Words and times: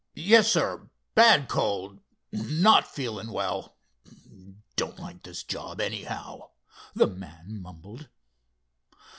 "Yes, 0.15 0.51
sir—bad 0.51 1.47
cold. 1.47 1.99
Not 2.31 2.87
feelin' 2.87 3.31
well. 3.31 3.75
Don't 4.75 4.97
like 4.97 5.21
this 5.21 5.43
job 5.43 5.79
anyhow," 5.79 6.49
the 6.95 7.05
man 7.05 7.61
mumbled. 7.61 8.09